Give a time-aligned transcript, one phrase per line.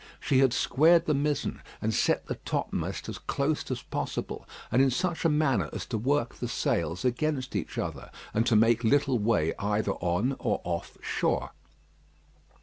[0.19, 4.89] She had squared the mizen, and set the topmast as close as possible, and in
[4.89, 9.19] such a manner as to work the sails against each other, and to make little
[9.19, 11.51] way either on or off shore.